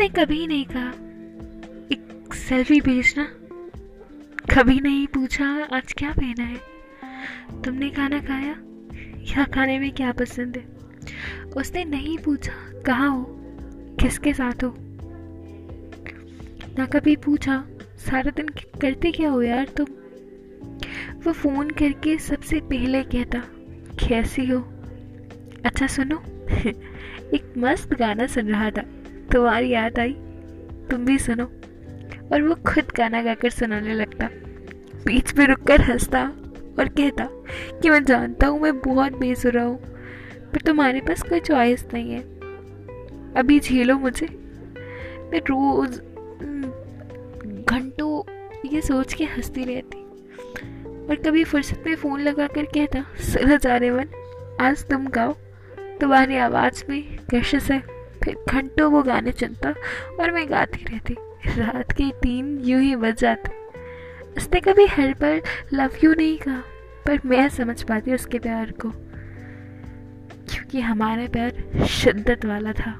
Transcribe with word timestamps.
उसने 0.00 0.24
कभी 0.24 0.46
नहीं 0.46 0.64
कहा। 0.64 0.90
एक 1.92 2.34
सेल्फी 2.34 2.80
भेजना 2.80 3.24
कभी 4.54 4.80
नहीं 4.80 5.06
पूछा, 5.06 5.68
आज 5.72 5.92
क्या 5.92 6.10
पहना 6.10 6.42
है? 6.42 6.56
तुमने 7.62 7.90
खाना 7.90 8.18
खाया? 8.18 8.56
या 9.20 9.44
खाने 9.44 9.78
में 9.78 9.92
क्या 9.92 10.12
पसंद 10.12 10.56
है? 10.56 10.62
उसने 11.56 11.84
नहीं 11.84 12.18
पूछा, 12.18 12.52
कहाँ 12.86 13.10
हो? 13.10 13.26
किसके 14.00 14.34
साथ 14.34 14.64
हो? 14.64 14.74
ना 16.78 16.86
कभी 16.86 17.16
पूछा, 17.16 17.64
सारा 17.96 18.30
दिन 18.30 18.48
करते 18.80 19.12
क्या 19.12 19.30
हो 19.30 19.42
यार 19.42 19.68
तुम? 19.68 19.86
वो 21.24 21.32
फ़ोन 21.32 21.70
करके 21.70 22.18
सबसे 22.18 22.60
पहले 22.60 23.02
कहता, 23.02 23.38
कैसी 24.08 24.46
हो? 24.46 24.60
अच्छा 25.66 25.86
सुनो, 25.86 26.22
एक 27.34 27.54
मस्त 27.58 27.94
गाना 27.94 28.26
सुन 28.26 28.48
रहा 28.48 28.70
था। 28.70 28.82
तुम्हारी 29.32 29.68
याद 29.68 29.98
आई? 29.98 30.12
तुम 30.90 31.04
भी 31.04 31.18
सुनो। 31.18 31.44
और 32.32 32.42
वो 32.42 32.54
खुद 32.54 32.84
गाना 32.96 33.22
गाकर 33.22 33.50
सुनाने 33.50 33.94
लगता। 33.94 34.28
बीच 35.06 35.34
में 35.34 35.46
रुक 35.46 35.58
कर 35.58 35.80
हंसता 35.80 36.22
और 36.78 36.88
कहता 36.88 37.28
कि 37.80 37.90
मैं 37.90 38.04
जानता 38.04 38.46
हूँ, 38.46 38.60
मैं 38.60 38.80
बहुत 38.80 39.12
बेसुरा 39.12 39.62
हूँ, 39.62 39.78
पर 40.52 40.60
तुम्हारे 40.60 41.00
पास 41.00 41.22
कोई 41.22 41.40
चॉइस 41.40 41.86
नहीं 41.94 42.12
है। 42.12 42.20
अभी 43.34 43.60
झेलो 43.60 43.98
मुझे। 43.98 44.26
मैं 45.32 45.40
रोज़, 45.40 46.00
घंटों 47.64 48.32
ये 48.68 48.80
सोच 48.80 49.14
के 49.14 49.24
हंसती 49.24 49.64
रहती। 49.64 49.98
और 51.06 51.14
कभी 51.14 51.44
फुर्सत 51.44 51.84
में 51.86 51.96
फ़ोन 51.96 52.20
लगा 52.20 52.46
कर 52.46 52.64
कहता, 52.64 53.06
सुनो 53.18 53.56
जाने 53.56 53.90
मन, 53.90 54.06
आज 54.60 54.84
तुम 54.84 55.06
गाओ। 55.06 55.32
तुम्हारी 56.00 56.36
आवाज़ 56.36 56.84
में 56.88 57.18
कशिश 57.34 57.70
है। 57.70 57.99
फिर 58.24 58.36
घंटों 58.48 58.90
वो 58.92 59.02
गाने 59.02 59.32
चुनता 59.32 59.74
और 60.20 60.30
मैं 60.30 60.48
गाती 60.50 60.84
रहती। 60.84 61.16
रात 61.58 61.92
के 61.92 62.10
तीन 62.22 62.58
यूँ 62.60 62.80
ही 62.80 62.94
बज 62.96 63.20
जाते। 63.20 63.58
उसने 64.36 64.60
कभी 64.60 64.86
हर 64.86 65.12
पर 65.14 65.42
लव 65.72 65.96
यू 66.04 66.12
नहीं 66.14 66.36
कहा, 66.38 66.62
पर 67.06 67.20
मैं 67.24 67.48
समझ 67.48 67.82
पाती 67.82 68.14
उसके 68.14 68.38
प्यार 68.38 68.70
को, 68.80 68.90
क्योंकि 70.50 70.80
हमारा 70.80 71.26
प्यार 71.28 71.86
शिद्दत 71.88 72.44
वाला 72.44 72.72
था। 72.72 72.90